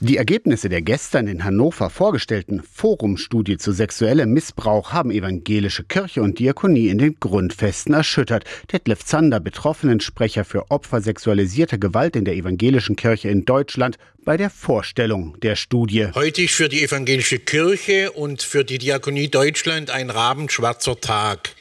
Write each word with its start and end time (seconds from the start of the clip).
Die 0.00 0.16
Ergebnisse 0.16 0.68
der 0.68 0.80
gestern 0.80 1.26
in 1.26 1.42
Hannover 1.42 1.90
vorgestellten 1.90 2.62
Forumstudie 2.62 3.56
zu 3.56 3.72
sexuellem 3.72 4.32
Missbrauch 4.32 4.92
haben 4.92 5.10
evangelische 5.10 5.82
Kirche 5.82 6.22
und 6.22 6.38
Diakonie 6.38 6.86
in 6.86 6.98
den 6.98 7.16
Grundfesten 7.18 7.94
erschüttert. 7.94 8.44
Detlef 8.72 9.04
Zander, 9.04 9.40
Betroffenensprecher 9.40 10.44
für 10.44 10.70
Opfer 10.70 11.00
sexualisierter 11.00 11.78
Gewalt 11.78 12.14
in 12.14 12.24
der 12.24 12.34
evangelischen 12.34 12.94
Kirche 12.94 13.28
in 13.28 13.44
Deutschland, 13.44 13.98
bei 14.24 14.36
der 14.36 14.50
Vorstellung 14.50 15.36
der 15.40 15.56
Studie. 15.56 16.06
Heute 16.14 16.42
ist 16.42 16.54
für 16.54 16.68
die 16.68 16.84
evangelische 16.84 17.40
Kirche 17.40 18.12
und 18.12 18.42
für 18.42 18.62
die 18.62 18.78
Diakonie 18.78 19.26
Deutschland 19.26 19.90
ein 19.90 20.10
rabenschwarzer 20.10 21.00
Tag. 21.00 21.56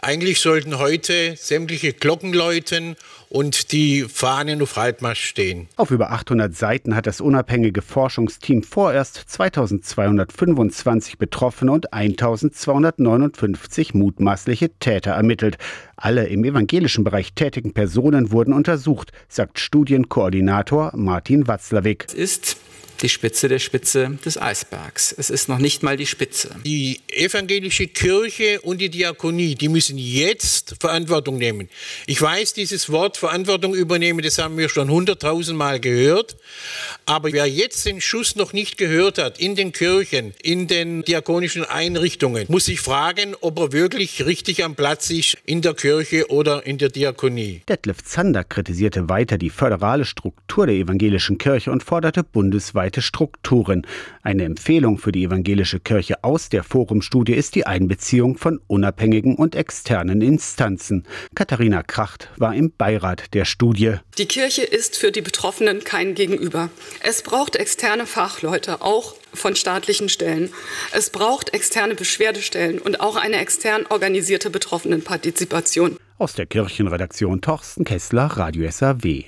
Eigentlich 0.00 0.40
sollten 0.40 0.78
heute 0.78 1.36
sämtliche 1.36 1.92
Glocken 1.92 2.32
läuten 2.32 2.96
und 3.28 3.72
die 3.72 4.02
Fahnen 4.02 4.62
auf 4.62 4.76
Halbmast 4.76 5.20
stehen. 5.20 5.68
Auf 5.76 5.90
über 5.90 6.12
800 6.12 6.54
Seiten 6.54 6.94
hat 6.94 7.06
das 7.06 7.20
unabhängige 7.20 7.82
Forschungsteam 7.82 8.62
vorerst 8.62 9.16
2225 9.26 11.18
Betroffene 11.18 11.72
und 11.72 11.92
1259 11.92 13.94
mutmaßliche 13.94 14.70
Täter 14.78 15.12
ermittelt. 15.12 15.58
Alle 15.96 16.26
im 16.26 16.44
evangelischen 16.44 17.04
Bereich 17.04 17.34
tätigen 17.34 17.72
Personen 17.72 18.30
wurden 18.30 18.52
untersucht, 18.52 19.12
sagt 19.28 19.58
Studienkoordinator 19.58 20.92
Martin 20.94 21.46
Watzlawick. 21.46 22.06
Es 22.08 22.14
ist 22.14 22.56
die 23.02 23.08
Spitze 23.08 23.48
der 23.48 23.58
Spitze 23.58 24.18
des 24.24 24.40
Eisbergs. 24.40 25.14
Es 25.16 25.30
ist 25.30 25.48
noch 25.48 25.58
nicht 25.58 25.82
mal 25.82 25.96
die 25.96 26.06
Spitze. 26.06 26.54
Die 26.64 27.00
evangelische 27.08 27.86
Kirche 27.88 28.60
und 28.62 28.78
die 28.78 28.88
Diakonie, 28.88 29.54
die 29.54 29.68
müssen 29.68 29.98
jetzt 29.98 30.76
Verantwortung 30.80 31.38
nehmen. 31.38 31.68
Ich 32.06 32.20
weiß, 32.20 32.54
dieses 32.54 32.90
Wort 32.90 33.16
Verantwortung 33.16 33.74
übernehmen, 33.74 34.22
das 34.22 34.38
haben 34.38 34.56
wir 34.58 34.68
schon 34.68 34.90
hunderttausend 34.90 35.56
Mal 35.56 35.80
gehört. 35.80 36.36
Aber 37.04 37.32
wer 37.32 37.46
jetzt 37.46 37.86
den 37.86 38.00
Schuss 38.00 38.36
noch 38.36 38.52
nicht 38.52 38.78
gehört 38.78 39.18
hat, 39.18 39.38
in 39.38 39.54
den 39.56 39.72
Kirchen, 39.72 40.32
in 40.42 40.66
den 40.66 41.02
diakonischen 41.02 41.64
Einrichtungen, 41.64 42.46
muss 42.48 42.66
sich 42.66 42.80
fragen, 42.80 43.34
ob 43.40 43.58
er 43.58 43.72
wirklich 43.72 44.24
richtig 44.24 44.64
am 44.64 44.74
Platz 44.74 45.10
ist 45.10 45.36
in 45.44 45.62
der 45.62 45.74
Kirche 45.74 46.30
oder 46.30 46.66
in 46.66 46.78
der 46.78 46.88
Diakonie. 46.88 47.62
Detlef 47.68 48.02
Zander 48.04 48.44
kritisierte 48.44 49.08
weiter 49.08 49.38
die 49.38 49.50
föderale 49.50 50.04
Struktur 50.04 50.66
der 50.66 50.76
evangelischen 50.76 51.38
Kirche 51.38 51.70
und 51.70 51.82
forderte 51.82 52.22
bundesweit 52.22 52.85
weltweite 52.86 53.02
Strukturen. 53.02 53.86
Eine 54.22 54.44
Empfehlung 54.44 54.98
für 54.98 55.12
die 55.12 55.24
evangelische 55.24 55.80
Kirche 55.80 56.22
aus 56.22 56.48
der 56.48 56.62
Forumstudie 56.62 57.34
ist 57.34 57.54
die 57.54 57.66
Einbeziehung 57.66 58.38
von 58.38 58.60
unabhängigen 58.68 59.34
und 59.34 59.54
externen 59.54 60.22
Instanzen. 60.22 61.04
Katharina 61.34 61.82
Kracht 61.82 62.28
war 62.36 62.54
im 62.54 62.72
Beirat 62.76 63.34
der 63.34 63.44
Studie. 63.44 63.96
Die 64.18 64.26
Kirche 64.26 64.62
ist 64.62 64.96
für 64.96 65.10
die 65.10 65.22
Betroffenen 65.22 65.82
kein 65.82 66.14
Gegenüber. 66.14 66.70
Es 67.02 67.22
braucht 67.22 67.56
externe 67.56 68.06
Fachleute, 68.06 68.82
auch 68.82 69.16
von 69.34 69.56
staatlichen 69.56 70.08
Stellen. 70.08 70.50
Es 70.92 71.10
braucht 71.10 71.52
externe 71.54 71.94
Beschwerdestellen 71.94 72.78
und 72.78 73.00
auch 73.00 73.16
eine 73.16 73.36
extern 73.36 73.84
organisierte 73.88 74.50
Betroffenenpartizipation. 74.50 75.96
Aus 76.18 76.32
der 76.32 76.46
Kirchenredaktion 76.46 77.42
Torsten 77.42 77.84
Kessler, 77.84 78.24
Radio 78.24 78.70
SAW. 78.70 79.24